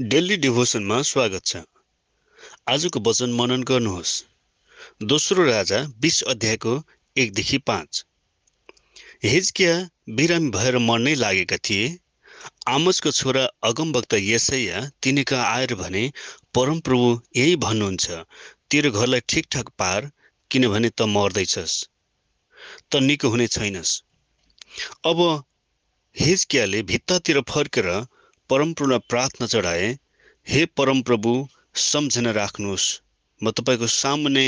[0.00, 1.56] Daily डिभोसनमा स्वागत छ।
[2.68, 4.12] आजको वचन मनन गर्नुहोस्।
[5.02, 6.82] दोस्रो राजा बिस अध्यायको
[7.16, 8.04] एकदेखि पाँच।
[9.24, 9.74] हिजकिया
[10.10, 11.98] बिरामी भएर मर्नै लागेका थिए।
[12.68, 16.04] आमजको छोरा अगमवक्ता यसैया तिनी कहाँ आएर भने
[16.54, 18.10] परमप्रभु यही भन्नुहुन्छ
[18.70, 20.10] तेरो घरलाई ठिकठाक पार
[20.50, 21.74] किनभने त मर्दैछस्।
[22.92, 23.92] त निको हुने छैनस्
[25.04, 25.44] अब
[26.16, 27.90] हिजकियाले भित्तातिर फर्केर
[28.50, 29.88] परमप्रभुलाई प्रार्थना चढाए
[30.46, 31.32] हे परमप्रभु
[31.80, 32.86] सम्झना राख्नुहोस्।
[33.42, 34.42] म तपाईँको सामुन्ने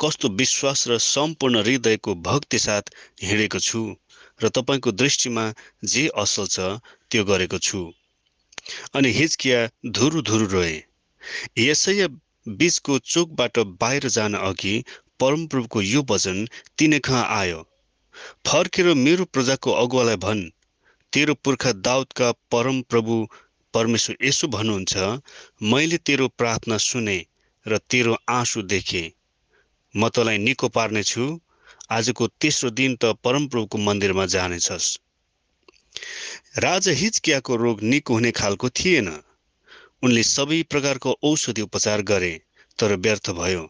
[0.00, 2.90] कस्तो विश्वास र सम्पूर्ण हृदयको भक्ति साथ
[3.22, 3.82] हिँडेको छु
[4.40, 5.44] र तपाईँको दृष्टिमा
[5.92, 6.66] जे असल छ
[7.10, 7.82] त्यो गरेको छु
[8.94, 9.60] अनि हिचकिया
[9.98, 10.74] धुरु धुरु रोए।
[11.58, 12.08] यसैया
[12.58, 14.74] बिचको चोकबाट बाहिर जान अघि
[15.20, 16.44] परमप्रभुको यो वचन
[16.78, 17.62] तिनी कहाँ आयो।
[18.46, 20.44] फर्केर मेरो प्रजाको अगुवालाई भन्।
[21.12, 23.16] तेरो पुर्खा दाउदका परमप्रभु
[23.74, 24.94] परमेश्वर यसो भन्नुहुन्छ
[25.72, 27.18] मैले तेरो प्रार्थना सुने
[27.66, 29.04] र तेरो आँसु देखे।
[29.94, 31.24] म तँलाई निको पार्नेछु।
[31.90, 34.86] आजको तेस्रो दिन त परमप्रभुको मन्दिरमा जानेछस्।
[36.58, 39.08] राजा हिचकियाको रोग निको हुने खालको थिएन।
[40.02, 42.32] उनले सबै प्रकारको औषधि उपचार गरे
[42.78, 43.62] तर व्यर्थ भयो।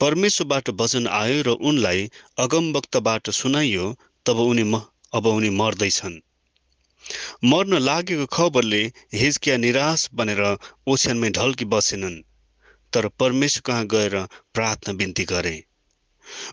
[0.00, 3.86] परमेश्वरबाट वचन आयो र उनलाई अगमवक्तबाट सुनाइयो
[4.26, 4.64] तब उनी
[5.14, 6.20] अब उनी मर्दैछन्।
[7.44, 8.82] मर्न लागेको खबरले
[9.14, 10.42] हिजकिया निराश बनेर
[10.86, 12.20] ओछ्यानमै ढल्की बसेनन्
[12.92, 14.14] तर परमेश्वर कहाँ गएर
[14.54, 15.64] प्रार्थना बिन्ती गरे?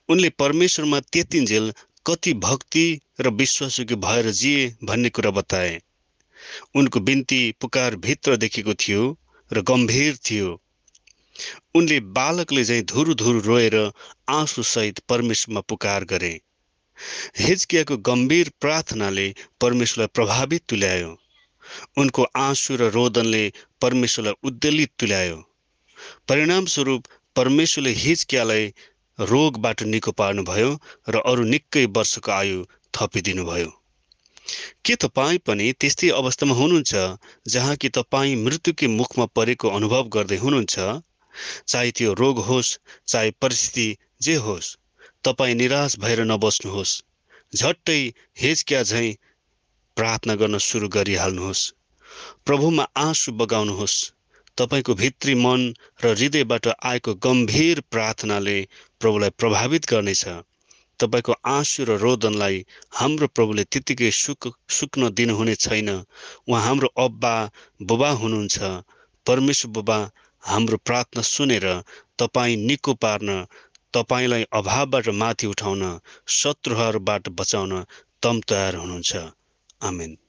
[0.09, 1.73] उनले परमेश्वरमा त्यतिन्जेल
[2.05, 2.85] कति भक्ति
[3.21, 5.79] र विश्वासयोग्य भएर जिए भन्ने कुरा बताए।
[6.75, 9.03] उनको बिन्ती पुकार भित्र देखेको थियो
[9.53, 10.61] र गम्भीर थियो।
[11.75, 13.75] उनले बालकले चाहिँ धुरु धुरु रोएर
[14.29, 16.39] आँसुसहित परमेश्वरमा पुकार गरे।
[17.39, 19.27] हिजकियाको गम्भीर प्रार्थनाले
[19.61, 21.11] परमेश्वरलाई प्रभावित तुल्यायो।
[21.97, 23.43] उनको आँसु र रोदनले
[23.81, 25.37] परमेश्वरलाई उद्वेलित तुल्यायो।
[26.27, 27.03] परिणामस्वरूप
[27.35, 28.73] परमेश्वरले हिजकियालाई
[29.19, 30.71] रोगबाट निको पार्नुभयो
[31.09, 33.71] र अरू निकै वर्षको आयु थपिदिनुभयो।
[34.85, 36.93] के तपाईँ पनि त्यस्तै अवस्थामा हुनुहुन्छ
[37.47, 40.75] जहाँ कि तपाईँ मृत्युकै मुखमा परेको अनुभव गर्दै हुनुहुन्छ?
[41.67, 43.87] चाहे त्यो रोग होस् चाहे परिस्थिति
[44.21, 44.75] जे होस्
[45.23, 46.91] तपाईँ निराश भएर नबस्नुहोस्।
[47.55, 48.01] झट्टै
[48.41, 49.17] हेजक्या झैँ
[49.97, 51.63] प्रार्थना गर्न सुरु गरिहाल्नुहोस्।
[52.45, 53.95] प्रभुमा आँसु बगाउनुहोस्।
[54.57, 55.61] तपाईँको भित्री मन
[56.03, 58.57] र हृदयबाट आएको गम्भीर प्रार्थनाले
[59.01, 60.23] प्रभुलाई प्रभावित गर्नेछ।
[60.99, 65.89] तपाईँको आँसु र रोदनलाई हाम्रो प्रभुले त्यत्तिकै सुक सुक्न दिनुहुने छैन।
[66.47, 67.35] उहाँ हाम्रो अब्बा
[67.81, 68.57] बुबा हुनुहुन्छ।
[69.25, 69.99] परमेश्वर बुबा
[70.43, 71.67] हाम्रो प्रार्थना सुनेर
[72.19, 73.29] तपाईँ निको पार्न
[73.93, 75.83] तपाईँलाई अभावबाट माथि उठाउन
[76.35, 77.73] शत्रुहरूबाट बचाउन
[78.23, 79.27] तम तयार हुनुहुन्छ।
[79.83, 80.19] आमेन।